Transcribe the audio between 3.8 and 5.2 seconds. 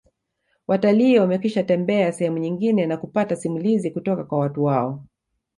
kutoka kwa watu wao